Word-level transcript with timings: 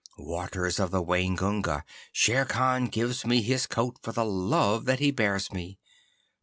Waters 0.17 0.79
of 0.79 0.89
the 0.89 0.99
Waingunga, 1.03 1.83
Shere 2.11 2.45
Khan 2.45 2.87
gives 2.87 3.23
me 3.23 3.43
his 3.43 3.67
coat 3.67 3.97
for 4.01 4.11
the 4.11 4.25
love 4.25 4.85
that 4.85 4.97
he 4.97 5.11
bears 5.11 5.53
me. 5.53 5.77